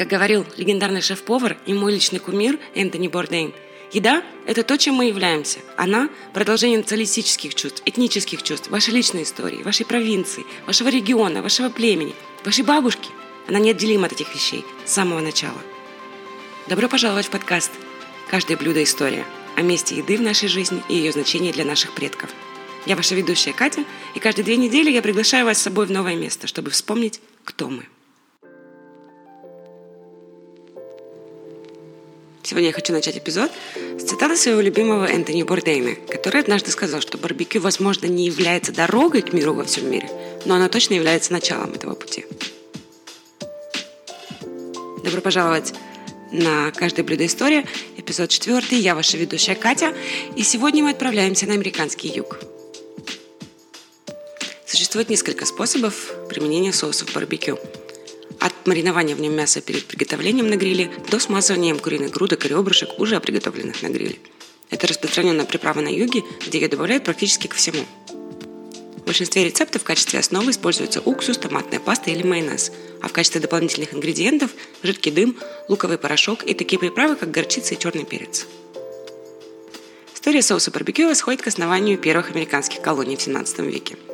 Как 0.00 0.08
говорил 0.08 0.46
легендарный 0.56 1.02
шеф-повар 1.02 1.58
и 1.66 1.74
мой 1.74 1.92
личный 1.92 2.20
кумир 2.20 2.58
Энтони 2.74 3.06
Бордейн, 3.06 3.52
еда– 3.92 4.22
это 4.46 4.62
то, 4.62 4.78
чем 4.78 4.94
мы 4.94 5.04
являемся. 5.04 5.58
Она– 5.76 6.08
продолжение 6.32 6.78
националистических 6.78 7.54
чувств, 7.54 7.82
этнических 7.84 8.42
чувств, 8.42 8.70
вашей 8.70 8.94
личной 8.94 9.24
истории, 9.24 9.62
вашей 9.62 9.84
провинции, 9.84 10.46
вашего 10.66 10.88
региона, 10.88 11.42
вашего 11.42 11.68
племени, 11.68 12.14
вашей 12.46 12.64
бабушки. 12.64 13.10
Она 13.46 13.58
неотделима 13.58 14.06
от 14.06 14.12
этих 14.12 14.34
вещей 14.34 14.64
с 14.86 14.92
самого 14.92 15.20
начала. 15.20 15.60
Добро 16.66 16.88
пожаловать 16.88 17.26
в 17.26 17.30
подкаст 17.30 17.70
«Каждое 18.30 18.56
блюдо– 18.56 18.82
история» 18.84 19.26
о 19.54 19.60
месте 19.60 19.96
еды 19.96 20.16
в 20.16 20.22
нашей 20.22 20.48
жизни 20.48 20.82
и 20.88 20.94
ее 20.94 21.12
значении 21.12 21.52
для 21.52 21.66
наших 21.66 21.92
предков. 21.92 22.30
Я 22.86 22.96
ваша 22.96 23.14
ведущая 23.14 23.52
Катя, 23.52 23.84
и 24.14 24.18
каждые 24.18 24.46
две 24.46 24.56
недели 24.56 24.90
я 24.90 25.02
приглашаю 25.02 25.44
вас 25.44 25.58
с 25.58 25.62
собой 25.62 25.84
в 25.84 25.90
новое 25.90 26.16
место, 26.16 26.46
чтобы 26.46 26.70
вспомнить, 26.70 27.20
кто 27.44 27.68
мы. 27.68 27.84
Сегодня 32.50 32.70
я 32.70 32.74
хочу 32.74 32.92
начать 32.92 33.16
эпизод 33.16 33.48
с 33.76 34.02
цитаты 34.02 34.36
своего 34.36 34.60
любимого 34.60 35.04
Энтони 35.04 35.44
Бордейна, 35.44 35.94
который 36.08 36.40
однажды 36.40 36.72
сказал, 36.72 37.00
что 37.00 37.16
барбекю, 37.16 37.60
возможно, 37.60 38.06
не 38.06 38.26
является 38.26 38.72
дорогой 38.72 39.22
к 39.22 39.32
миру 39.32 39.54
во 39.54 39.62
всем 39.62 39.88
мире, 39.88 40.10
но 40.46 40.56
оно 40.56 40.68
точно 40.68 40.94
является 40.94 41.32
началом 41.32 41.74
этого 41.74 41.94
пути. 41.94 42.26
Добро 45.04 45.20
пожаловать 45.20 45.74
на 46.32 46.72
«Каждое 46.72 47.04
блюдо 47.04 47.24
история», 47.24 47.64
эпизод 47.96 48.30
четвертый. 48.30 48.80
Я 48.80 48.96
ваша 48.96 49.16
ведущая 49.16 49.54
Катя, 49.54 49.94
и 50.34 50.42
сегодня 50.42 50.82
мы 50.82 50.90
отправляемся 50.90 51.46
на 51.46 51.52
американский 51.52 52.08
юг. 52.08 52.40
Существует 54.66 55.08
несколько 55.08 55.46
способов 55.46 56.10
применения 56.28 56.72
соусов 56.72 57.12
барбекю– 57.14 57.60
маринования 58.66 59.14
в 59.14 59.20
нем 59.20 59.34
мяса 59.34 59.60
перед 59.60 59.86
приготовлением 59.86 60.48
на 60.48 60.56
гриле 60.56 60.90
до 61.10 61.18
смазывания 61.18 61.74
куриных 61.74 62.10
грудок 62.10 62.44
и 62.44 62.48
ребрышек, 62.48 62.98
уже 62.98 63.20
приготовленных 63.20 63.82
на 63.82 63.88
гриле. 63.88 64.18
Это 64.70 64.86
распространенная 64.86 65.44
приправа 65.44 65.80
на 65.80 65.88
юге, 65.88 66.22
где 66.46 66.60
ее 66.60 66.68
добавляют 66.68 67.04
практически 67.04 67.46
ко 67.46 67.56
всему. 67.56 67.84
В 68.96 69.04
большинстве 69.04 69.44
рецептов 69.44 69.82
в 69.82 69.84
качестве 69.84 70.20
основы 70.20 70.52
используется 70.52 71.00
уксус, 71.00 71.38
томатная 71.38 71.80
паста 71.80 72.10
или 72.10 72.22
майонез, 72.22 72.70
а 73.02 73.08
в 73.08 73.12
качестве 73.12 73.40
дополнительных 73.40 73.94
ингредиентов– 73.94 74.52
жидкий 74.82 75.10
дым, 75.10 75.36
луковый 75.68 75.98
порошок 75.98 76.44
и 76.44 76.54
такие 76.54 76.78
приправы, 76.78 77.16
как 77.16 77.30
горчица 77.30 77.74
и 77.74 77.78
черный 77.78 78.04
перец. 78.04 78.46
История 80.14 80.42
соуса 80.42 80.70
барбекю 80.70 81.08
восходит 81.08 81.42
к 81.42 81.48
основанию 81.48 81.98
первых 81.98 82.30
американских 82.30 82.80
колоний 82.82 83.16
в 83.16 83.22
17 83.22 83.58
веке– 83.60 83.96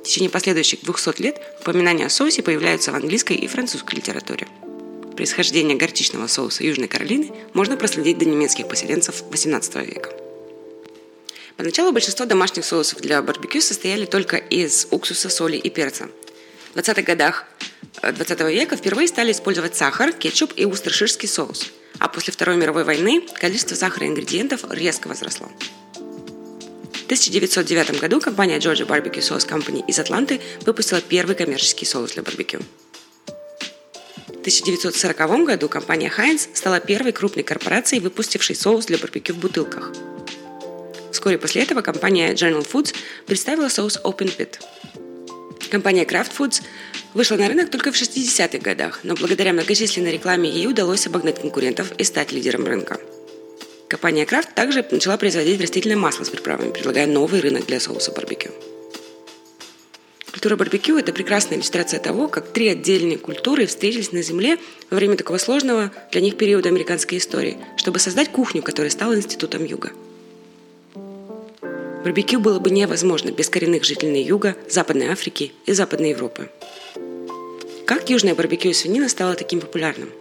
в 0.00 0.04
течение 0.04 0.30
последующих 0.30 0.82
200 0.82 1.20
лет 1.20 1.40
упоминания 1.60 2.06
о 2.06 2.10
соусе 2.10 2.42
появляются 2.42 2.90
в 2.92 2.94
английской 2.94 3.34
и 3.34 3.46
французской 3.46 3.96
литературе. 3.96 4.48
Происхождение 5.14 5.76
горчичного 5.76 6.26
соуса 6.26 6.64
Южной 6.64 6.88
Каролины 6.88 7.32
можно 7.52 7.76
проследить 7.76 8.18
до 8.18 8.24
немецких 8.24 8.68
поселенцев 8.68 9.22
XVIII 9.30 9.84
века. 9.84 10.10
Поначалу 11.56 11.92
большинство 11.92 12.24
домашних 12.24 12.64
соусов 12.64 13.02
для 13.02 13.20
барбекю 13.20 13.60
состояли 13.60 14.06
только 14.06 14.36
из 14.38 14.86
уксуса, 14.90 15.28
соли 15.28 15.58
и 15.58 15.68
перца. 15.68 16.08
В 16.72 16.78
20-х 16.78 17.02
годах 17.02 17.44
20 18.00 18.40
века 18.40 18.76
впервые 18.76 19.08
стали 19.08 19.32
использовать 19.32 19.76
сахар, 19.76 20.12
кетчуп 20.12 20.54
и 20.56 20.64
устерширский 20.64 21.28
соус. 21.28 21.70
А 21.98 22.08
после 22.08 22.32
Второй 22.32 22.56
мировой 22.56 22.84
войны 22.84 23.26
количество 23.34 23.74
сахара 23.74 24.06
и 24.06 24.08
ингредиентов 24.08 24.64
резко 24.70 25.08
возросло. 25.08 25.50
1909 27.10 27.98
году 27.98 28.20
компания 28.20 28.58
Georgia 28.58 28.86
Barbecue 28.86 29.18
Sauce 29.18 29.44
Company 29.44 29.84
из 29.88 29.98
Атланты 29.98 30.40
выпустила 30.64 31.00
первый 31.00 31.34
коммерческий 31.34 31.84
соус 31.84 32.12
для 32.12 32.22
барбекю. 32.22 32.60
В 34.28 34.38
1940 34.38 35.44
году 35.44 35.68
компания 35.68 36.08
Heinz 36.16 36.48
стала 36.54 36.78
первой 36.78 37.10
крупной 37.10 37.42
корпорацией, 37.42 38.00
выпустившей 38.00 38.54
соус 38.54 38.86
для 38.86 38.96
барбекю 38.96 39.34
в 39.34 39.38
бутылках. 39.38 39.92
Вскоре 41.10 41.36
после 41.36 41.62
этого 41.62 41.82
компания 41.82 42.32
General 42.32 42.64
Foods 42.64 42.94
представила 43.26 43.68
соус 43.68 43.98
Open 44.04 44.32
Pit. 44.36 44.60
Компания 45.68 46.04
Kraft 46.04 46.30
Foods 46.38 46.62
вышла 47.14 47.34
на 47.34 47.48
рынок 47.48 47.72
только 47.72 47.90
в 47.90 48.00
60-х 48.00 48.58
годах, 48.58 49.00
но 49.02 49.16
благодаря 49.16 49.52
многочисленной 49.52 50.12
рекламе 50.12 50.48
ей 50.48 50.68
удалось 50.68 51.08
обогнать 51.08 51.40
конкурентов 51.40 51.90
и 51.98 52.04
стать 52.04 52.30
лидером 52.30 52.66
рынка. 52.66 53.00
Компания 53.90 54.24
Крафт 54.24 54.54
также 54.54 54.86
начала 54.92 55.16
производить 55.16 55.60
растительное 55.60 55.96
масло 55.96 56.22
с 56.22 56.28
приправами, 56.28 56.70
предлагая 56.70 57.08
новый 57.08 57.40
рынок 57.40 57.66
для 57.66 57.80
соуса 57.80 58.12
барбекю. 58.12 58.50
Культура 60.30 60.54
барбекю– 60.54 60.96
это 60.98 61.12
прекрасная 61.12 61.58
иллюстрация 61.58 61.98
того, 61.98 62.28
как 62.28 62.52
три 62.52 62.68
отдельные 62.68 63.18
культуры 63.18 63.66
встретились 63.66 64.12
на 64.12 64.22
Земле 64.22 64.58
во 64.90 64.96
время 64.96 65.16
такого 65.16 65.38
сложного 65.38 65.90
для 66.12 66.20
них 66.20 66.36
периода 66.36 66.68
американской 66.68 67.18
истории, 67.18 67.58
чтобы 67.76 67.98
создать 67.98 68.30
кухню, 68.30 68.62
которая 68.62 68.90
стала 68.90 69.16
институтом 69.16 69.64
Юга. 69.64 69.90
Барбекю 72.04 72.38
было 72.38 72.60
бы 72.60 72.70
невозможно 72.70 73.32
без 73.32 73.48
коренных 73.48 73.82
жителей 73.82 74.22
Юга, 74.22 74.54
Западной 74.68 75.08
Африки 75.08 75.52
и 75.66 75.72
Западной 75.72 76.10
Европы. 76.10 76.48
Как 77.86 78.08
южное 78.08 78.36
барбекю 78.36 78.68
и 78.68 78.72
свинина 78.72 79.08
стало 79.08 79.34
таким 79.34 79.60
популярным? 79.60 80.12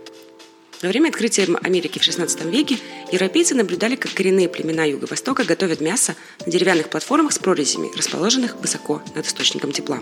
Во 0.82 0.88
время 0.88 1.10
открытия 1.10 1.44
Америки 1.62 2.00
в 2.00 2.02
XVI 2.02 2.50
веке 2.50 2.78
европейцы 3.12 3.54
наблюдали, 3.54 3.98
как 3.98 4.14
коренные 4.14 4.48
племена 4.48 4.86
Юго-Востока 4.86 5.44
готовят 5.44 5.82
мясо 5.82 6.16
на 6.46 6.52
деревянных 6.52 6.90
платформах 6.90 7.34
с 7.34 7.40
прорезями, 7.40 7.92
расположенных 7.98 8.56
высоко 8.56 9.02
над 9.14 9.28
источником 9.28 9.74
тепла. 9.74 10.02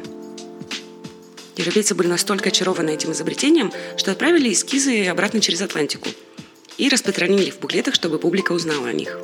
Европейцы 1.56 1.96
были 1.96 2.08
настолько 2.08 2.50
очарованы 2.50 2.92
этим 2.92 3.12
изобретением, 3.12 3.74
что 3.98 4.12
отправили 4.12 4.54
эскизы 4.54 5.08
обратно 5.08 5.42
через 5.42 5.62
Атлантику 5.62 6.10
и 6.78 6.90
распространили 6.90 7.50
в 7.50 7.58
буклетах, 7.58 7.96
чтобы 7.96 8.20
публика 8.20 8.52
узнала 8.52 8.90
о 8.90 8.94
них. 8.94 9.18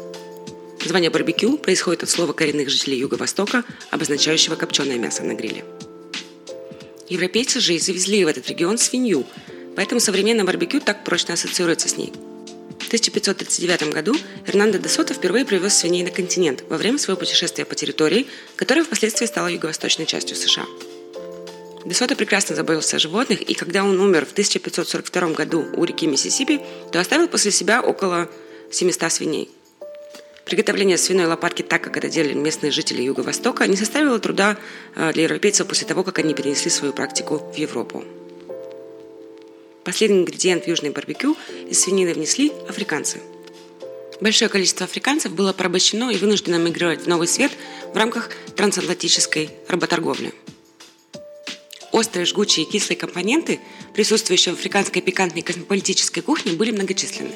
Название 0.81 1.11
барбекю 1.11 1.59
происходит 1.59 2.01
от 2.01 2.09
слова 2.09 2.33
коренных 2.33 2.69
жителей 2.69 2.97
Юго-Востока, 2.97 3.63
обозначающего 3.91 4.55
копченое 4.55 4.97
мясо 4.97 5.21
на 5.21 5.35
гриле. 5.35 5.63
Европейцы 7.09 7.59
же 7.59 7.75
и 7.75 7.79
завезли 7.79 8.25
в 8.25 8.27
этот 8.27 8.49
регион 8.49 8.79
свинью– 8.79 9.27
Поэтому 9.75 9.99
современное 9.99 10.45
барбекю 10.45 10.79
так 10.79 11.03
прочно 11.03 11.33
ассоциируется 11.33 11.87
с 11.87 11.97
ней. 11.97 12.13
В 12.79 12.87
1539 12.87 13.93
году 13.93 14.15
Эрнандо 14.45 14.77
де 14.77 14.89
Сото 14.89 15.13
впервые 15.13 15.45
привез 15.45 15.77
свиней 15.77 16.03
на 16.03 16.11
континент 16.11 16.63
во 16.69 16.77
время 16.77 16.97
своего 16.97 17.19
путешествия 17.19 17.65
по 17.65 17.75
территории, 17.75 18.27
которая 18.55 18.83
впоследствии 18.83 19.25
стала 19.25 19.47
юго-восточной 19.47 20.05
частью 20.05 20.35
США. 20.35 20.65
Де 21.85 21.93
Сото 21.93 22.15
прекрасно 22.15 22.55
заботился 22.55 22.97
о 22.97 22.99
животных, 22.99 23.41
и 23.41 23.53
когда 23.55 23.83
он 23.83 23.99
умер 23.99 24.25
в 24.25 24.31
1542 24.31 25.29
году 25.29 25.65
у 25.75 25.83
реки 25.83 26.07
Миссисипи, 26.07 26.61
то 26.91 26.99
оставил 26.99 27.27
после 27.27 27.51
себя 27.51 27.81
около 27.81 28.29
700 28.71 29.11
свиней. 29.11 29.49
Приготовление 30.45 30.97
свиной 30.97 31.25
лопатки 31.25 31.61
так, 31.61 31.81
как 31.81 31.97
это 31.97 32.09
делали 32.09 32.33
местные 32.33 32.71
жители 32.71 33.01
Юго-Востока, 33.01 33.65
не 33.65 33.77
составило 33.77 34.19
труда 34.19 34.57
э, 34.95 35.13
для 35.13 35.23
европейцев 35.23 35.67
после 35.67 35.87
того, 35.87 36.03
как 36.03 36.19
они 36.19 36.33
перенесли 36.33 36.69
свою 36.69 36.93
практику 36.93 37.37
в 37.37 37.55
Европу. 37.57 38.03
Последний 39.85 40.19
ингредиент 40.19 40.63
в 40.63 40.67
южный 40.67 40.91
барбекю 40.91 41.35
из 41.69 41.81
свинины 41.81 42.13
внесли 42.13 42.51
африканцы. 42.69 43.19
Большое 44.21 44.49
количество 44.49 44.85
африканцев 44.85 45.33
было 45.33 45.51
порабощено 45.51 46.09
и 46.09 46.17
вынуждено 46.17 46.55
мигрировать 46.55 47.01
в 47.01 47.07
новый 47.07 47.27
свет 47.27 47.51
в 47.93 47.97
рамках 47.97 48.29
трансатлантической 48.55 49.49
работорговли. 49.67 50.33
Острые, 51.91 52.25
жгучие 52.25 52.65
и 52.65 52.69
кислые 52.69 52.97
компоненты, 52.97 53.59
присутствующие 53.93 54.55
в 54.55 54.57
африканской 54.57 55.01
пикантной 55.01 55.41
космополитической 55.41 56.21
кухне, 56.21 56.53
были 56.53 56.71
многочисленны. 56.71 57.33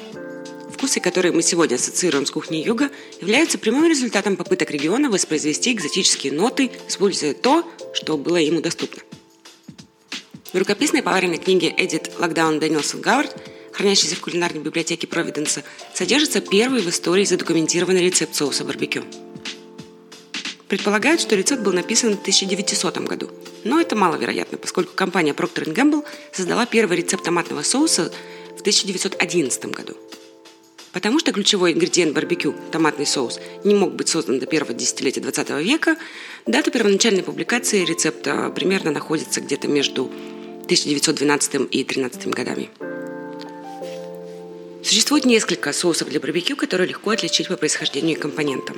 Вкусы, 0.72 1.00
которые 1.00 1.32
мы 1.32 1.42
сегодня 1.42 1.74
ассоциируем 1.74 2.24
с 2.24 2.30
кухней 2.30 2.62
юга, 2.64 2.90
являются 3.20 3.58
прямым 3.58 3.88
результатом 3.88 4.36
попыток 4.36 4.70
региона 4.70 5.10
воспроизвести 5.10 5.72
экзотические 5.72 6.32
ноты, 6.32 6.70
используя 6.88 7.34
то, 7.34 7.70
что 7.92 8.16
было 8.16 8.36
ему 8.36 8.60
доступно. 8.60 9.02
В 10.50 10.56
рукописной 10.56 11.02
поваренной 11.02 11.36
книге 11.36 11.74
Эдит 11.76 12.10
Локдаун 12.18 12.58
Дэнилсон 12.58 13.02
Гауэрт, 13.02 13.36
хранящейся 13.70 14.16
в 14.16 14.20
кулинарной 14.20 14.62
библиотеке 14.62 15.06
Провиденса, 15.06 15.62
содержится 15.92 16.40
первый 16.40 16.80
в 16.80 16.88
истории 16.88 17.24
задокументированный 17.24 18.02
рецепт 18.02 18.34
соуса 18.34 18.64
барбекю. 18.64 19.04
Предполагают, 20.66 21.20
что 21.20 21.36
рецепт 21.36 21.62
был 21.62 21.74
написан 21.74 22.16
в 22.16 22.20
1900 22.22 22.96
году, 23.00 23.30
но 23.64 23.78
это 23.78 23.94
маловероятно, 23.94 24.56
поскольку 24.56 24.94
компания 24.94 25.32
Procter 25.32 25.70
Gamble 25.70 26.02
создала 26.32 26.64
первый 26.64 26.96
рецепт 26.96 27.24
томатного 27.24 27.60
соуса 27.60 28.10
в 28.56 28.60
1911 28.60 29.66
году. 29.66 29.98
Потому 30.92 31.18
что 31.18 31.32
ключевой 31.32 31.74
ингредиент 31.74 32.14
барбекю, 32.14 32.54
томатный 32.72 33.06
соус, 33.06 33.38
не 33.64 33.74
мог 33.74 33.92
быть 33.92 34.08
создан 34.08 34.38
до 34.38 34.46
первого 34.46 34.72
десятилетия 34.72 35.20
20 35.20 35.50
века, 35.62 35.98
дата 36.46 36.70
первоначальной 36.70 37.22
публикации 37.22 37.84
рецепта 37.84 38.48
примерно 38.48 38.90
находится 38.92 39.42
где-то 39.42 39.68
между 39.68 40.10
1912 40.68 41.68
и 41.70 41.82
13 41.82 42.26
годами. 42.26 42.68
Существует 44.84 45.24
несколько 45.24 45.72
соусов 45.72 46.10
для 46.10 46.20
барбекю, 46.20 46.56
которые 46.56 46.88
легко 46.88 47.10
отличить 47.10 47.48
по 47.48 47.56
происхождению 47.56 48.16
и 48.18 48.20
компонентам. 48.20 48.76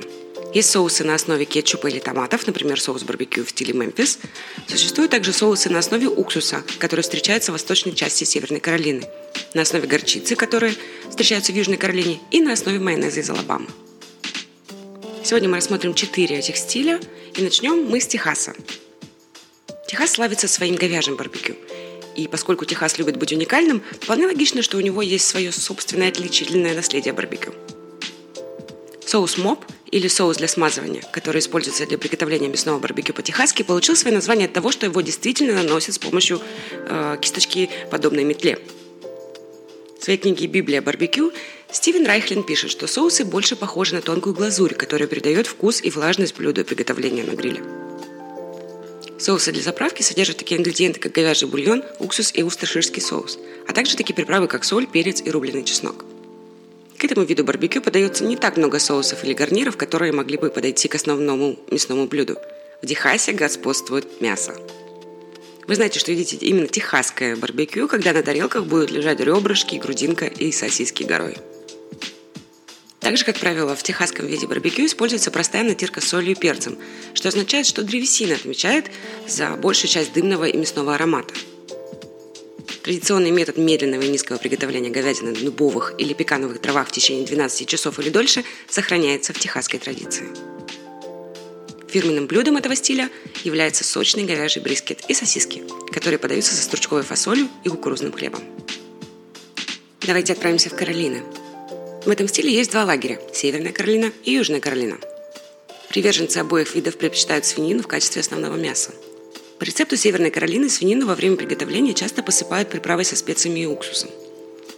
Есть 0.53 0.71
соусы 0.71 1.03
на 1.03 1.15
основе 1.15 1.43
кетчупа 1.43 1.87
или 1.87 1.99
томатов, 1.99 2.47
например, 2.47 2.79
соус 2.79 3.03
барбекю 3.03 3.43
в 3.43 3.49
стиле 3.49 3.73
Мемфис. 3.73 4.19
Существуют 4.67 5.11
также 5.11 5.33
соусы 5.33 5.69
на 5.69 5.79
основе 5.79 6.07
уксуса, 6.07 6.63
который 6.79 7.01
встречается 7.01 7.51
в 7.51 7.55
восточной 7.55 7.93
части 7.93 8.23
Северной 8.23 8.61
Каролины. 8.61 9.03
на 9.53 9.63
основе 9.63 9.85
горчицы, 9.85 10.37
которые 10.37 10.73
встречаются 11.09 11.51
в 11.51 11.55
Южной 11.55 11.75
Каролине, 11.75 12.19
и 12.31 12.39
на 12.39 12.53
основе 12.53 12.79
майонеза 12.79 13.19
из 13.19 13.29
Алабамы. 13.29 13.67
Сегодня 15.25 15.49
мы 15.49 15.57
рассмотрим 15.57 15.93
четыре 15.93 16.37
этих 16.37 16.55
стиля, 16.55 17.01
и 17.35 17.41
начнем 17.41 17.83
мы 17.83 17.99
с 17.99 18.07
Техаса. 18.07 18.53
Техас 19.87 20.11
славится 20.11 20.47
своим 20.47 20.75
говяжьим 20.75 21.17
барбекю. 21.17 21.55
И 22.15 22.27
поскольку 22.27 22.65
Техас 22.65 22.97
любит 22.97 23.17
быть 23.17 23.31
уникальным, 23.31 23.81
вполне 24.01 24.27
логично, 24.27 24.61
что 24.61 24.77
у 24.77 24.81
него 24.81 25.01
есть 25.01 25.27
свое 25.27 25.51
собственное 25.51 26.09
отличительное 26.09 26.75
наследие 26.75 27.13
барбекю. 27.13 27.53
Соус 29.05 29.37
моп 29.37 29.65
или 29.91 30.07
соус 30.07 30.37
для 30.37 30.47
смазывания, 30.47 31.03
который 31.11 31.39
используется 31.39 31.85
для 31.85 31.97
приготовления 31.97 32.47
мясного 32.47 32.79
барбекю 32.79 33.13
по-техасски, 33.13 33.63
получил 33.63 33.95
свое 33.95 34.15
название 34.15 34.47
от 34.47 34.53
того, 34.53 34.71
что 34.71 34.85
его 34.85 35.01
действительно 35.01 35.53
наносят 35.53 35.95
с 35.95 35.99
помощью 35.99 36.41
э, 36.71 37.17
кисточки, 37.21 37.69
подобной 37.89 38.23
метле. 38.23 38.59
В 39.99 40.03
своей 40.03 40.17
книге 40.17 40.47
«Библия 40.47 40.81
барбекю» 40.81 41.31
Стивен 41.71 42.05
Райхлин 42.05 42.43
пишет, 42.43 42.71
что 42.71 42.87
соусы 42.87 43.23
больше 43.23 43.55
похожи 43.55 43.93
на 43.93 44.01
тонкую 44.01 44.33
глазурь, 44.33 44.73
которая 44.73 45.07
придает 45.07 45.45
вкус 45.45 45.81
и 45.83 45.89
влажность 45.89 46.35
блюду 46.35 46.65
приготовления 46.65 47.23
на 47.23 47.31
гриле. 47.31 47.61
Соусы 49.21 49.51
для 49.51 49.61
заправки 49.61 50.01
содержат 50.01 50.37
такие 50.37 50.59
ингредиенты, 50.59 50.99
как 50.99 51.11
говяжий 51.11 51.47
бульон, 51.47 51.83
уксус 51.99 52.31
и 52.33 52.41
усташирский 52.41 53.03
соус, 53.03 53.37
а 53.67 53.71
также 53.71 53.95
такие 53.95 54.15
приправы, 54.15 54.47
как 54.47 54.63
соль, 54.63 54.87
перец 54.87 55.21
и 55.23 55.29
рубленый 55.29 55.63
чеснок. 55.63 56.05
К 56.97 57.03
этому 57.03 57.23
виду 57.23 57.43
барбекю 57.43 57.83
подается 57.83 58.23
не 58.23 58.35
так 58.35 58.57
много 58.57 58.79
соусов 58.79 59.23
или 59.23 59.33
гарниров, 59.33 59.77
которые 59.77 60.11
могли 60.11 60.37
бы 60.37 60.49
подойти 60.49 60.87
к 60.87 60.95
основному 60.95 61.59
мясному 61.69 62.07
блюду. 62.07 62.37
В 62.81 62.87
Техасе 62.87 63.33
господствует 63.33 64.21
мясо. 64.21 64.55
Вы 65.67 65.75
знаете, 65.75 65.99
что 65.99 66.11
едите 66.11 66.37
именно 66.37 66.67
техасское 66.67 67.35
барбекю, 67.35 67.87
когда 67.87 68.13
на 68.13 68.23
тарелках 68.23 68.65
будут 68.65 68.89
лежать 68.89 69.19
ребрышки, 69.19 69.75
грудинка 69.75 70.25
и 70.25 70.51
сосиски 70.51 71.03
горой. 71.03 71.37
Также, 73.01 73.25
как 73.25 73.37
правило, 73.39 73.75
в 73.75 73.83
техасском 73.83 74.27
виде 74.27 74.47
барбекю 74.47 74.85
используется 74.85 75.31
простая 75.31 75.63
натирка 75.63 75.99
солью 75.99 76.31
и 76.31 76.35
перцем, 76.35 76.77
что 77.13 77.27
означает, 77.27 77.65
что 77.65 77.83
древесина 77.83 78.35
отмечает 78.35 78.85
за 79.27 79.49
большую 79.57 79.89
часть 79.89 80.13
дымного 80.13 80.45
и 80.45 80.57
мясного 80.57 80.95
аромата– 80.95 81.33
Традиционный 82.83 83.29
метод 83.29 83.57
медленного 83.57 84.01
и 84.01 84.07
низкого 84.07 84.37
приготовления 84.37 84.89
говядины 84.89 85.31
на 85.31 85.39
дубовых 85.39 85.93
или 85.99 86.13
пекановых 86.13 86.61
дровах 86.61 86.87
в 86.87 86.91
течение 86.91 87.27
12 87.27 87.67
часов 87.67 87.99
или 87.99 88.09
дольше 88.09 88.43
сохраняется 88.67 89.33
в 89.33 89.39
техасской 89.39 89.79
традиции. 89.79 90.27
Фирменным 91.89 92.25
блюдом 92.25 92.57
этого 92.57 92.75
стиля 92.75 93.09
является 93.43 93.83
сочный 93.83 94.23
говяжий 94.23 94.63
брискет 94.63 95.03
и 95.07 95.13
сосиски, 95.13 95.63
которые 95.91 96.17
подаются 96.17 96.55
со 96.55 96.63
стручковой 96.63 97.03
фасолью 97.03 97.49
и 97.63 97.69
кукурузным 97.69 98.13
хлебом. 98.13 98.41
Давайте 100.01 100.33
отправимся 100.33 100.69
в 100.69 100.75
Каролины. 100.75 101.21
В 102.05 102.09
этом 102.09 102.27
стиле 102.27 102.53
есть 102.53 102.71
два 102.71 102.85
лагеря– 102.85 103.19
Северная 103.33 103.71
Каролина 103.71 104.11
и 104.23 104.33
Южная 104.33 104.59
Каролина. 104.59 104.97
Приверженцы 105.89 106.37
обоих 106.37 106.75
видов 106.75 106.97
предпочитают 106.97 107.45
свинину 107.45 107.83
в 107.83 107.87
качестве 107.87 108.21
основного 108.21 108.55
мяса– 108.55 108.91
по 109.61 109.63
рецепту 109.63 109.95
Северной 109.95 110.31
Каролины 110.31 110.71
свинину 110.71 111.05
во 111.05 111.13
время 111.13 111.35
приготовления 111.35 111.93
часто 111.93 112.23
посыпают 112.23 112.71
приправой 112.71 113.05
со 113.05 113.15
специями 113.15 113.59
и 113.59 113.67
уксусом. 113.67 114.09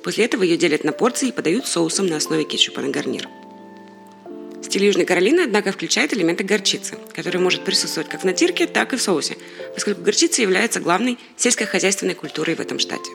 После 0.03 0.25
этого 0.25 0.43
ее 0.43 0.57
делят 0.57 0.83
на 0.83 0.91
порции 0.91 1.29
и 1.29 1.31
подают 1.31 1.67
соусом 1.67 2.07
на 2.07 2.17
основе 2.17 2.43
кетчупа 2.43 2.81
на 2.81 2.89
гарнир. 2.89 3.29
Стиль 4.61 4.83
Южной 4.83 5.05
Каролины, 5.05 5.39
однако, 5.39 5.71
включает 5.71 6.13
элементы 6.13 6.43
горчицы, 6.43 6.97
которая 7.15 7.41
может 7.41 7.63
присутствовать 7.63 8.09
как 8.09 8.23
в 8.23 8.25
натирке, 8.25 8.67
так 8.67 8.91
и 8.91 8.97
в 8.97 9.01
соусе, 9.01 9.37
поскольку 9.73 10.01
горчица 10.01 10.41
является 10.41 10.81
главной 10.81 11.17
сельскохозяйственной 11.37 12.15
культурой 12.15 12.55
в 12.55 12.59
этом 12.59 12.77
штате. 12.77 13.09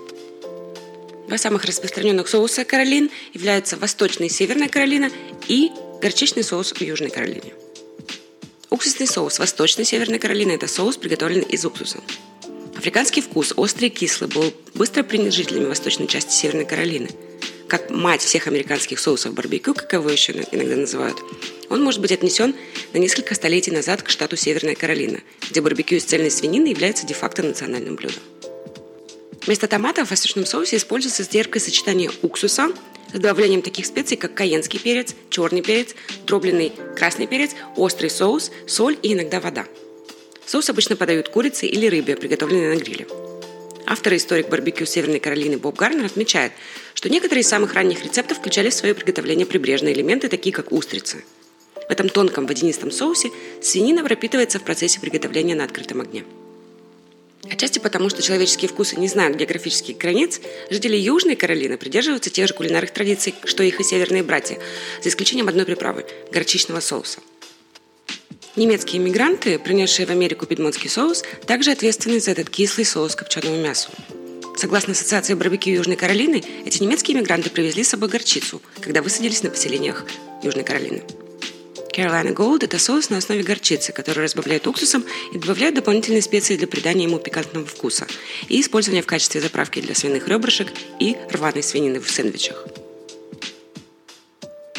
Два 1.29 1.39
самых 1.39 1.65
распространенных 1.65 2.27
соуса 2.29 2.65
Каролин 2.65 3.11
являются 3.33 3.77
Восточная 3.77 4.27
и 4.27 4.31
Северная 4.31 4.69
Каролина 4.69 5.11
и 5.47 5.71
горчичный 6.03 6.43
соус 6.43 6.73
в 6.73 6.81
Южной 6.81 7.11
Каролине– 7.11 7.55
Уксусный 8.71 9.07
соус 9.07 9.39
Восточной 9.39 9.87
Северной 9.87 10.19
Каролины– 10.19 10.53
это 10.53 10.69
соус, 10.69 10.99
приготовленный 10.99 11.47
из 11.47 11.65
уксуса. 11.65 12.03
Африканский 12.77 13.23
вкус, 13.23 13.55
острый 13.57 13.87
и 13.87 13.91
кислый, 13.91 14.29
был 14.29 14.53
быстро 14.75 15.03
принят 15.03 15.33
жителями 15.33 15.65
восточной 15.65 16.07
части 16.07 16.33
Северной 16.33 16.67
Каролины. 16.67 17.09
Как 17.67 17.89
мать 17.91 18.21
всех 18.21 18.47
американских 18.47 18.99
соусов 18.99 19.33
барбекю, 19.33 19.73
как 19.73 19.93
его 19.95 20.11
еще 20.11 20.33
иногда 20.53 20.77
называют, 20.77 21.17
он 21.71 21.83
может 21.83 22.03
быть 22.03 22.13
отнесен 22.13 22.55
на 22.93 22.99
несколько 22.99 23.35
столетий 23.35 23.71
назад 23.71 24.03
к 24.03 24.11
штату 24.11 24.37
Северная 24.37 24.75
Каролина, 24.75 25.21
где 25.51 25.63
барбекю 25.63 25.97
из 25.97 26.05
цельной 26.05 26.31
свинины 26.31 26.67
является 26.67 27.07
де-факто 27.07 27.43
национальным 27.43 27.97
блюдом. 27.97 28.23
Вместо 29.49 29.67
томата 29.67 30.05
в 30.05 30.11
восточном 30.11 30.45
соусе 30.45 30.77
используется 30.77 31.23
сдержкое 31.23 31.59
сочетание 31.59 32.11
уксуса, 32.21 32.69
с 33.15 33.19
добавлением 33.19 33.63
таких 33.63 33.87
специй, 33.87 34.19
как 34.19 34.35
каенский 34.35 34.79
перец, 34.79 35.15
черный 35.31 35.63
перец, 35.63 35.95
дробленый 36.27 36.71
красный 36.95 37.27
перец, 37.27 37.53
острый 37.75 38.11
соус, 38.11 38.51
соль 38.67 38.99
и 39.03 39.15
иногда 39.15 39.41
вода. 39.41 39.65
Соус 40.45 40.69
обычно 40.69 40.97
подают 40.97 41.31
курице 41.31 41.67
или 41.67 41.87
рыбе, 41.87 42.15
приготовленной 42.15 42.77
на 42.77 42.79
гриле. 42.79 43.07
Автор 43.87 44.13
и 44.13 44.17
историк 44.19 44.51
барбекю 44.51 44.85
Северной 44.85 45.19
Каролины 45.19 45.57
Боб 45.57 45.77
Гарнер 45.79 46.05
отмечает, 46.05 46.53
что 46.93 47.09
некоторые 47.09 47.41
из 47.41 47.49
самых 47.49 47.73
ранних 47.73 48.05
рецептов 48.05 48.37
включали 48.37 48.69
в 48.69 48.75
свое 48.75 48.95
приготовление 48.95 49.47
прибрежные 49.47 49.95
элементы, 49.95 50.29
такие 50.29 50.53
как 50.55 50.73
устрицы. 50.73 51.25
В 51.75 51.91
этом 51.91 52.11
тонком 52.11 52.47
водянистом 52.47 52.91
соусе 52.91 53.31
свинина 53.63 54.05
пропитывается 54.05 54.59
в 54.59 54.63
процессе 54.63 55.01
приготовления 55.01 55.55
на 55.55 55.65
открытом 55.65 56.03
огне. 56.03 56.25
Отчасти 57.45 57.79
потому, 57.79 58.11
что 58.11 58.23
человеческие 58.23 58.69
вкусы 58.69 58.97
не 58.97 59.09
знают 59.09 59.37
географических 59.37 59.97
границ, 59.97 60.41
жители 60.71 60.97
Южной 60.97 61.37
Каролины 61.37 61.79
придерживаются 61.79 62.31
тех 62.31 62.49
же 62.49 62.55
кулинарных 62.55 62.91
традиций, 62.91 63.35
что 63.45 63.63
их 63.63 63.81
и 63.81 63.85
северные 63.85 64.23
братья, 64.23 64.59
за 65.03 65.09
исключением 65.09 65.49
одной 65.49 65.65
приправы– 65.65 66.05
горчичного 66.33 66.81
соуса. 66.81 67.21
Немецкие 68.57 69.01
иммигранты, 69.01 69.59
принесшие 69.59 70.05
в 70.07 70.11
Америку 70.11 70.45
пидмонский 70.45 70.91
соус, 70.91 71.23
также 71.47 71.71
ответственны 71.71 72.19
за 72.19 72.33
этот 72.33 72.51
кислый 72.51 72.85
соус 72.85 73.15
копченому 73.15 73.57
мясу. 73.57 73.91
Согласно 74.57 74.93
Ассоциации 74.93 75.35
барбекю 75.35 75.71
Южной 75.71 75.95
Каролины, 75.95 76.43
эти 76.67 76.83
немецкие 76.83 77.17
иммигранты 77.17 77.51
привезли 77.51 77.85
с 77.85 77.91
собой 77.91 78.09
горчицу, 78.09 78.61
когда 78.81 79.03
высадились 79.03 79.45
на 79.45 79.51
поселениях 79.51 80.05
Южной 80.43 80.65
Каролины. 80.65 81.05
Carolina 81.99 82.33
Gold– 82.33 82.59
это 82.63 82.79
соус 82.79 83.11
на 83.11 83.17
основе 83.17 83.43
горчицы, 83.43 83.93
который 83.93 84.23
разбавляют 84.23 84.69
уксусом 84.69 85.05
и 85.33 85.39
добавляют 85.39 85.75
дополнительные 85.75 86.23
специи 86.23 86.57
для 86.57 86.69
придания 86.69 87.07
ему 87.07 87.19
пикантного 87.19 87.67
вкуса 87.67 88.07
и 88.49 88.61
использования 88.61 89.03
в 89.03 89.07
качестве 89.07 89.41
заправки 89.41 89.81
для 89.81 89.97
свиных 89.97 90.29
ребрышек 90.29 90.69
и 91.01 91.17
рваной 91.33 91.65
свинины 91.65 91.99
в 91.99 92.09
сэндвичах. 92.09 92.69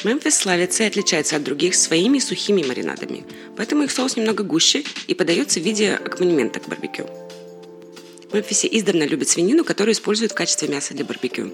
Мемфис 0.06 0.38
славится 0.38 0.84
и 0.84 0.88
отличается 0.88 1.36
от 1.36 1.44
других 1.44 1.76
своими 1.76 2.20
сухими 2.20 2.64
маринадами, 2.64 3.26
поэтому 3.58 3.84
их 3.84 3.92
соус 3.92 4.16
немного 4.16 4.46
гуще 4.46 4.86
и 5.08 5.14
подается 5.14 5.60
в 5.60 5.64
виде 5.64 5.96
аккомпанемента 5.96 6.62
к 6.62 6.70
барбекю. 6.70 7.06
В 8.30 8.34
Мемфисе 8.34 8.70
издавна 8.72 9.04
любят 9.04 9.28
свинину, 9.28 9.66
которую 9.66 9.94
используют 9.94 10.32
в 10.32 10.36
качестве 10.36 10.70
мяса 10.70 10.94
для 10.94 11.04
барбекю. 11.04 11.52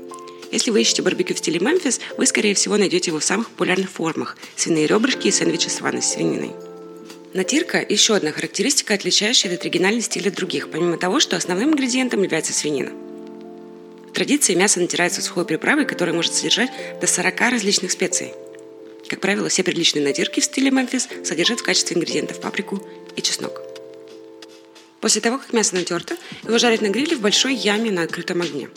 Если 0.56 0.72
вы 0.72 0.84
ищете 0.84 1.02
барбекю 1.02 1.34
в 1.36 1.40
стиле 1.40 1.60
Мемфис, 1.60 2.00
вы, 2.16 2.26
скорее 2.26 2.56
всего, 2.56 2.78
найдете 2.78 3.12
его 3.12 3.20
в 3.20 3.26
самых 3.26 3.50
популярных 3.50 3.90
формах– 3.90 4.38
свиные 4.56 4.88
ребрышки 4.88 5.28
и 5.28 5.32
сэндвичи 5.32 5.68
с 5.68 5.82
ванной 5.82 6.02
свининой. 6.02 6.54
Натирка– 7.34 7.86
еще 7.90 8.16
одна 8.16 8.32
характеристика, 8.32 8.94
отличающая 8.94 9.52
этот 9.52 9.64
оригинальный 9.64 10.02
стиль 10.02 10.30
от 10.30 10.36
других, 10.36 10.72
помимо 10.72 10.98
того, 10.98 11.20
что 11.20 11.36
основным 11.36 11.72
ингредиентом 11.72 12.24
является 12.24 12.54
свинина. 12.54 12.94
В 14.08 14.14
традиции 14.14 14.56
мясо 14.56 14.80
натирается 14.80 15.22
сухой 15.22 15.44
приправой, 15.44 15.86
которая 15.86 16.16
может 16.16 16.34
содержать 16.34 16.72
до 17.02 17.06
40 17.06 17.38
различных 17.52 17.92
специй. 17.92 18.32
Как 19.10 19.20
правило, 19.20 19.50
все 19.50 19.62
приличные 19.62 20.06
натирки 20.06 20.40
в 20.40 20.46
стиле 20.46 20.72
Мемфис 20.72 21.10
содержат 21.26 21.60
в 21.60 21.64
качестве 21.64 21.98
ингредиентов 21.98 22.40
паприку 22.40 22.82
и 23.18 23.22
чеснок. 23.22 23.62
После 25.02 25.20
того, 25.20 25.38
как 25.38 25.52
мясо 25.52 25.76
натерто, 25.76 26.16
его 26.44 26.58
жарят 26.58 26.82
на 26.82 26.88
гриле 26.88 27.18
в 27.18 27.20
большой 27.20 27.56
яме 27.56 27.92
на 27.92 28.04
открытом 28.04 28.42
огне. 28.42 28.70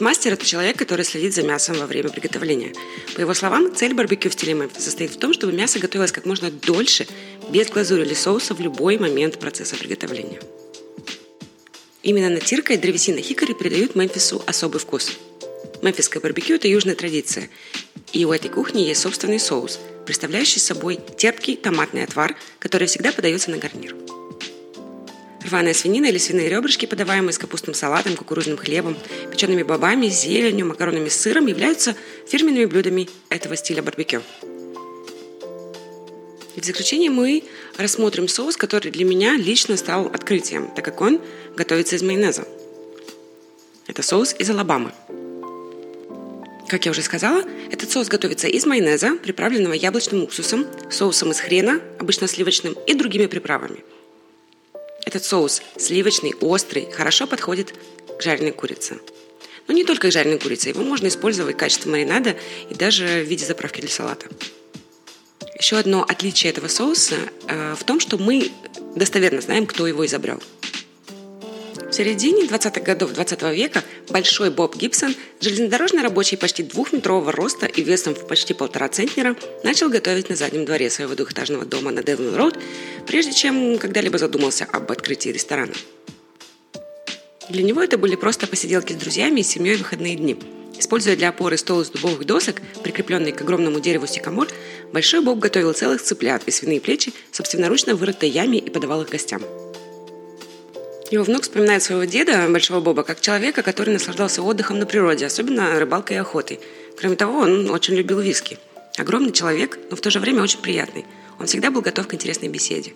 Питмастер– 0.00 0.32
это 0.32 0.46
человек, 0.46 0.78
который 0.78 1.04
следит 1.04 1.34
за 1.34 1.42
мясом 1.42 1.76
во 1.76 1.84
время 1.84 2.08
приготовления. 2.08 2.72
По 3.14 3.20
его 3.20 3.34
словам, 3.34 3.76
цель 3.76 3.92
барбекю 3.92 4.30
в 4.30 4.32
стиле 4.32 4.54
Мемфис 4.54 4.82
состоит 4.82 5.10
в 5.10 5.18
том, 5.18 5.34
чтобы 5.34 5.52
мясо 5.52 5.78
готовилось 5.78 6.10
как 6.10 6.24
можно 6.24 6.50
дольше, 6.50 7.06
без 7.50 7.68
глазури 7.68 8.06
или 8.06 8.14
соуса 8.14 8.54
в 8.54 8.60
любой 8.60 8.96
момент 8.96 9.38
процесса 9.38 9.76
приготовления. 9.76 10.40
Именно 12.02 12.30
натирка 12.30 12.72
и 12.72 12.78
древесина 12.78 13.20
хикори 13.20 13.52
придают 13.52 13.94
Мемфису 13.94 14.42
особый 14.46 14.80
вкус. 14.80 15.18
Мемфисское 15.82 16.22
барбекю– 16.22 16.54
это 16.54 16.66
южная 16.66 16.94
традиция. 16.94 17.50
И 18.14 18.24
у 18.24 18.32
этой 18.32 18.48
кухни 18.48 18.80
есть 18.80 19.02
собственный 19.02 19.38
соус, 19.38 19.78
представляющий 20.06 20.62
собой 20.62 20.98
терпкий 21.18 21.56
томатный 21.56 22.04
отвар, 22.04 22.36
который 22.58 22.88
всегда 22.88 23.12
подается 23.12 23.50
на 23.50 23.58
гарнир. 23.58 23.94
Рваная 25.44 25.72
свинина 25.72 26.06
или 26.06 26.18
свиные 26.18 26.48
ребрышки, 26.48 26.86
подаваемые 26.86 27.32
с 27.32 27.38
капустным 27.38 27.74
салатом, 27.74 28.16
кукурузным 28.16 28.56
хлебом, 28.58 28.96
печеными 29.30 29.62
бобами, 29.62 30.06
зеленью, 30.08 30.66
макаронами 30.66 31.08
с 31.08 31.16
сыром, 31.16 31.46
являются 31.46 31.96
фирменными 32.28 32.66
блюдами 32.66 33.08
этого 33.30 33.56
стиля 33.56 33.82
барбекю. 33.82 34.22
И 36.56 36.60
в 36.60 36.64
заключение 36.64 37.10
мы 37.10 37.44
рассмотрим 37.78 38.28
соус, 38.28 38.56
который 38.56 38.90
для 38.90 39.04
меня 39.04 39.36
лично 39.36 39.76
стал 39.76 40.06
открытием, 40.06 40.70
так 40.74 40.84
как 40.84 41.00
он 41.00 41.20
готовится 41.56 41.96
из 41.96 42.02
майонеза. 42.02 42.46
Это 43.86 44.02
соус 44.02 44.34
из 44.38 44.50
Алабамы. 44.50 44.92
Как 46.68 46.84
я 46.84 46.92
уже 46.92 47.02
сказала, 47.02 47.42
этот 47.72 47.90
соус 47.90 48.08
готовится 48.08 48.46
из 48.46 48.66
майонеза, 48.66 49.16
приправленного 49.16 49.72
яблочным 49.72 50.22
уксусом, 50.22 50.66
соусом 50.90 51.30
из 51.30 51.40
хрена, 51.40 51.80
обычно 51.98 52.28
сливочным, 52.28 52.76
и 52.86 52.94
другими 52.94 53.26
приправами. 53.26 53.78
Этот 55.10 55.24
соус 55.24 55.60
сливочный, 55.76 56.36
острый, 56.40 56.88
хорошо 56.88 57.26
подходит 57.26 57.74
к 58.16 58.22
жареной 58.22 58.52
курице. 58.52 58.98
Но 59.66 59.74
не 59.74 59.82
только 59.82 60.08
к 60.08 60.12
жареной 60.12 60.38
курице, 60.38 60.68
его 60.68 60.84
можно 60.84 61.08
использовать 61.08 61.56
в 61.56 61.58
качестве 61.58 61.90
маринада 61.90 62.36
и 62.70 62.76
даже 62.76 63.24
в 63.24 63.26
виде 63.26 63.44
заправки 63.44 63.80
для 63.80 63.90
салата. 63.90 64.28
Еще 65.58 65.78
одно 65.78 66.04
отличие 66.08 66.52
этого 66.52 66.68
соуса 66.68 67.16
э, 67.48 67.74
в 67.76 67.82
том, 67.82 67.98
что 67.98 68.18
мы 68.18 68.52
достоверно 68.94 69.40
знаем, 69.40 69.66
кто 69.66 69.88
его 69.88 70.06
изобрел– 70.06 70.40
в 71.90 71.94
середине 71.94 72.44
20-х 72.44 72.80
годов 72.82 73.12
20 73.12 73.42
века 73.54 73.82
большой 74.08 74.50
Боб 74.50 74.76
Гибсон, 74.76 75.14
железнодорожный 75.40 76.02
рабочий 76.02 76.36
почти 76.36 76.62
двухметрового 76.62 77.32
роста 77.32 77.66
и 77.66 77.82
весом 77.82 78.14
в 78.14 78.28
почти 78.28 78.54
полтора 78.54 78.88
центнера, 78.88 79.34
начал 79.64 79.88
готовить 79.88 80.28
на 80.28 80.36
заднем 80.36 80.64
дворе 80.64 80.88
своего 80.88 81.14
двухэтажного 81.14 81.64
дома 81.64 81.90
на 81.90 82.04
Девлин 82.04 82.34
Роуд, 82.36 82.56
прежде 83.06 83.32
чем 83.32 83.76
когда-либо 83.78 84.18
задумался 84.18 84.66
об 84.70 84.90
открытии 84.92 85.30
ресторана. 85.30 85.72
Для 87.48 87.64
него 87.64 87.82
это 87.82 87.98
были 87.98 88.14
просто 88.14 88.46
посиделки 88.46 88.92
с 88.92 88.96
друзьями 88.96 89.40
и 89.40 89.44
семьей 89.44 89.74
в 89.74 89.80
выходные 89.80 90.14
дни. 90.14 90.36
Используя 90.78 91.16
для 91.16 91.30
опоры 91.30 91.56
стол 91.56 91.80
из 91.80 91.90
дубовых 91.90 92.24
досок, 92.24 92.62
прикрепленный 92.84 93.32
к 93.32 93.40
огромному 93.40 93.80
дереву 93.80 94.06
сикамор, 94.06 94.48
Большой 94.92 95.20
Боб 95.22 95.40
готовил 95.40 95.72
целых 95.72 96.02
цыплят 96.02 96.42
и 96.46 96.50
свиные 96.50 96.80
плечи 96.80 97.12
собственноручно 97.32 97.96
вырытой 97.96 98.28
яме 98.28 98.58
и 98.58 98.70
подавал 98.70 99.02
их 99.02 99.08
гостям. 99.08 99.42
Его 101.10 101.24
внук 101.24 101.42
вспоминает 101.42 101.82
своего 101.82 102.04
деда, 102.04 102.46
Большого 102.48 102.80
Боба, 102.80 103.02
как 103.02 103.20
человека, 103.20 103.62
который 103.62 103.92
наслаждался 103.92 104.42
отдыхом 104.42 104.78
на 104.78 104.86
природе, 104.86 105.26
особенно 105.26 105.78
рыбалкой 105.78 106.16
и 106.16 106.20
охотой. 106.20 106.60
Кроме 106.96 107.16
того, 107.16 107.40
он 107.40 107.68
очень 107.70 107.94
любил 107.94 108.20
виски. 108.20 108.58
Огромный 108.96 109.32
человек, 109.32 109.78
но 109.90 109.96
в 109.96 110.00
то 110.00 110.10
же 110.10 110.20
время 110.20 110.42
очень 110.42 110.60
приятный. 110.60 111.04
Он 111.40 111.46
всегда 111.46 111.70
был 111.72 111.80
готов 111.80 112.06
к 112.06 112.14
интересной 112.14 112.48
беседе. 112.48 112.92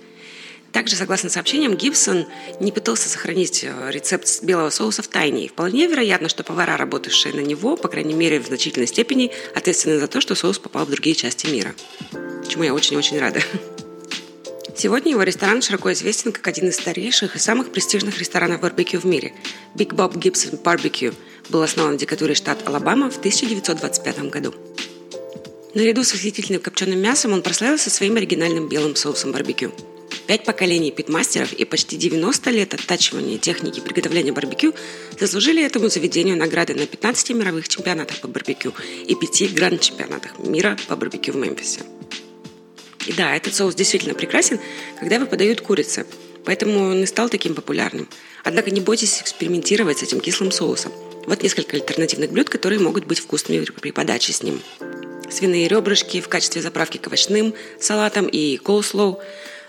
Также, 0.70 0.96
согласно 0.96 1.30
сообщениям, 1.30 1.76
Гибсон 1.76 2.26
не 2.60 2.72
пытался 2.72 3.08
сохранить 3.08 3.64
э, 3.64 3.90
рецепт 3.90 4.42
белого 4.42 4.70
соуса 4.70 5.02
в 5.02 5.08
тайне. 5.08 5.44
И 5.44 5.48
вполне 5.48 5.86
вероятно, 5.86 6.28
что 6.28 6.42
повара, 6.42 6.76
работавшие 6.76 7.34
на 7.34 7.40
него, 7.40 7.76
по 7.76 7.88
крайней 7.88 8.14
мере, 8.14 8.40
в 8.40 8.46
значительной 8.46 8.88
степени, 8.88 9.30
ответственны 9.54 9.98
за 9.98 10.08
то, 10.08 10.20
что 10.20 10.34
соус 10.34 10.58
попал 10.58 10.84
в 10.84 10.90
другие 10.90 11.14
части 11.14 11.46
мира. 11.46 11.74
Чему 12.48 12.64
я 12.64 12.74
очень-очень 12.74 13.18
рада. 13.18 13.40
Сегодня 14.76 15.12
его 15.12 15.22
ресторан 15.22 15.62
широко 15.62 15.92
известен 15.92 16.32
как 16.32 16.48
один 16.48 16.68
из 16.68 16.74
старейших 16.74 17.36
и 17.36 17.38
самых 17.38 17.70
престижных 17.70 18.18
ресторанов 18.18 18.60
барбекю 18.60 18.98
в 18.98 19.04
мире. 19.04 19.32
Big 19.76 19.90
Bob 19.90 20.14
Gibson 20.14 20.60
Barbecue 20.60 21.14
был 21.48 21.62
основан 21.62 21.96
в 21.96 21.98
диктатуре 21.98 22.34
штат 22.34 22.66
Алабама 22.66 23.08
в 23.08 23.18
1925 23.18 24.30
году. 24.30 24.52
Наряду 25.74 26.02
с 26.02 26.12
восхитительным 26.12 26.60
копченым 26.60 27.00
мясом 27.00 27.32
он 27.32 27.42
прославился 27.42 27.88
своим 27.88 28.16
оригинальным 28.16 28.68
белым 28.68 28.96
соусом 28.96 29.30
барбекю. 29.30 29.72
Пять 30.26 30.44
поколений 30.44 30.90
питмастеров 30.90 31.52
и 31.52 31.64
почти 31.64 31.96
90 31.96 32.50
лет 32.50 32.74
оттачивания 32.74 33.38
техники 33.38 33.80
приготовления 33.80 34.32
барбекю 34.32 34.74
заслужили 35.20 35.64
этому 35.64 35.88
заведению 35.88 36.36
награды 36.36 36.74
на 36.74 36.86
15 36.86 37.30
мировых 37.30 37.68
чемпионатах 37.68 38.20
по 38.20 38.26
барбекю 38.26 38.72
и 39.06 39.14
5 39.14 39.54
гранд-чемпионатах 39.54 40.38
мира 40.38 40.76
по 40.88 40.96
барбекю 40.96 41.32
в 41.32 41.36
Мемфисе. 41.36 41.80
И 43.06 43.12
да, 43.12 43.34
этот 43.36 43.54
соус 43.54 43.74
действительно 43.74 44.14
прекрасен, 44.14 44.58
когда 44.98 45.16
его 45.16 45.26
подают 45.26 45.60
курицы, 45.60 46.06
поэтому 46.44 46.80
он 46.90 47.02
и 47.02 47.06
стал 47.06 47.28
таким 47.28 47.54
популярным. 47.54 48.08
Однако 48.44 48.70
не 48.70 48.80
бойтесь 48.80 49.20
экспериментировать 49.20 49.98
с 49.98 50.02
этим 50.02 50.20
кислым 50.20 50.50
соусом. 50.50 50.92
Вот 51.26 51.42
несколько 51.42 51.76
альтернативных 51.76 52.30
блюд, 52.30 52.48
которые 52.48 52.80
могут 52.80 53.06
быть 53.06 53.18
вкусными 53.18 53.64
при 53.64 53.90
подаче 53.90 54.32
с 54.32 54.42
ним. 54.42 54.60
Свиные 55.30 55.68
ребрышки 55.68 56.20
в 56.20 56.28
качестве 56.28 56.60
заправки 56.60 56.98
к 56.98 57.06
овощным 57.06 57.54
салатам 57.80 58.26
и 58.26 58.56
коуслоу, 58.58 59.20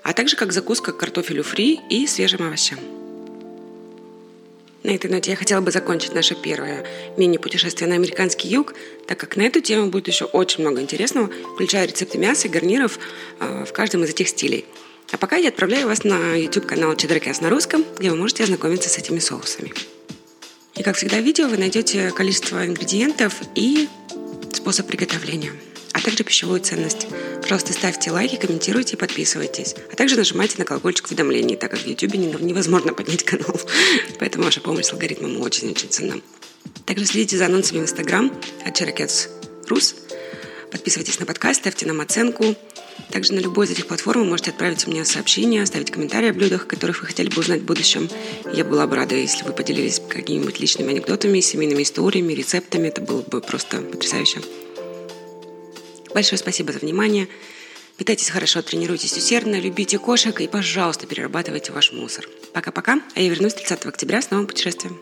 а 0.03 0.13
также 0.13 0.35
как 0.35 0.51
закуска 0.51 0.91
к 0.91 0.97
картофелю 0.97 1.43
фри 1.43 1.79
и 1.89 2.05
свежим 2.07 2.45
овощам. 2.45 2.94
На 4.85 4.91
этой 4.91 5.09
ноте 5.09 5.31
я 5.31 5.35
хотела 5.35 5.61
бы 5.61 5.71
закончить 5.71 6.13
наше 6.13 6.35
первое 6.35 6.85
мини-путешествие 7.17 7.89
на 7.89 7.95
американский 7.95 8.49
юг, 8.49 8.75
так 9.07 9.19
как 9.19 9.35
на 9.35 9.41
эту 9.41 9.59
тему 9.59 9.87
будет 9.87 10.07
еще 10.07 10.25
очень 10.25 10.61
много 10.61 10.79
интересного, 10.79 11.31
включая 11.55 11.87
рецепты 11.87 12.19
мяса 12.19 12.47
и 12.47 12.51
гарниров 12.51 12.99
э, 13.39 13.65
в 13.67 13.73
каждом 13.73 14.03
из 14.03 14.11
этих 14.11 14.29
стилей. 14.29 14.63
А 15.11 15.17
пока 15.17 15.37
я 15.37 15.49
отправляю 15.49 15.87
вас 15.87 16.03
на 16.03 16.35
YouTube-канал 16.35 16.95
Чедракяс 16.95 17.41
на 17.41 17.49
русском, 17.49 17.83
где 17.97 18.11
вы 18.11 18.17
можете 18.17 18.43
ознакомиться 18.43 18.87
с 18.87 18.99
этими 18.99 19.17
соусами. 19.17 19.73
И 20.75 20.83
как 20.83 20.97
всегда 20.97 21.17
в 21.17 21.23
видео 21.23 21.47
вы 21.47 21.57
найдете 21.57 22.11
количество 22.11 22.63
ингредиентов 22.63 23.41
и 23.55 23.89
способ 24.53 24.85
приготовления 24.85 25.53
а 25.95 26.01
также 26.01 26.25
пищевую 26.25 26.59
ценность. 26.59 27.07
Пожалуйста, 27.45 27.73
ставьте 27.73 28.09
лайки, 28.09 28.37
комментируйте 28.37 28.95
и 28.95 28.97
подписывайтесь. 28.97 29.75
А 29.91 29.95
также 29.95 30.15
нажимайте 30.15 30.55
на 30.57 30.65
колокольчик 30.65 31.05
уведомлений, 31.05 31.55
так 31.55 31.69
как 31.69 31.79
в 31.79 31.85
YouTube 31.85 32.15
невозможно 32.15 32.91
поднять 32.91 33.23
канал. 33.23 33.61
Поэтому 34.17 34.45
ваша 34.45 34.61
помощь 34.61 34.85
с 34.85 34.93
алгоритмом 34.93 35.39
очень-очень 35.41 35.89
ценна. 35.89 36.15
Также 36.87 37.05
следите 37.05 37.37
за 37.37 37.45
анонсами 37.45 37.81
в 37.81 37.83
Instagram 37.83 38.33
от 38.65 38.81
Rus. 38.81 39.95
Подписывайтесь 40.71 41.19
на 41.19 41.27
подкаст, 41.27 41.59
ставьте 41.59 41.85
нам 41.85 42.01
оценку. 42.01 42.55
Также 43.11 43.33
на 43.33 43.39
любой 43.41 43.67
из 43.67 43.69
этих 43.69 43.85
платформ 43.85 44.21
вы 44.21 44.29
можете 44.29 44.49
отправить 44.49 44.87
мне 44.87 45.05
сообщения, 45.05 45.61
оставить 45.61 45.91
комментарии 45.91 46.31
о 46.31 46.33
блюдах, 46.33 46.65
которых 46.65 47.01
вы 47.01 47.05
хотели 47.05 47.29
бы 47.29 47.41
узнать 47.41 47.61
в 47.61 47.65
будущем. 47.65 48.09
Я 48.53 48.65
была 48.65 48.87
бы 48.87 48.95
рада, 48.95 49.13
если 49.13 49.43
вы 49.43 49.53
поделились 49.53 50.01
какими-нибудь 50.09 50.59
личными 50.59 50.89
анекдотами, 50.89 51.41
семейными 51.41 51.83
историями, 51.83 52.33
рецептами. 52.33 52.87
Это 52.87 53.01
было 53.01 53.21
бы 53.21 53.39
просто 53.39 53.81
потрясающе. 53.81 54.41
Большое 56.15 56.39
спасибо 56.39 56.71
за 56.71 56.79
внимание. 56.79 57.27
Питайтесь 57.97 58.29
хорошо, 58.29 58.61
тренируйтесь 58.61 59.17
усердно, 59.17 59.59
любите 59.59 59.99
кошек 59.99 60.39
и, 60.39 60.47
пожалуйста, 60.47 61.07
перерабатывайте 61.07 61.73
ваш 61.73 61.91
мусор. 61.91 62.29
Пока-пока, 62.53 63.01
а 63.15 63.19
я 63.19 63.29
вернусь 63.29 63.53
30 63.53 63.85
октября 63.85 64.21
с 64.21 64.31
новым 64.31 64.47
путешествием. 64.47 64.97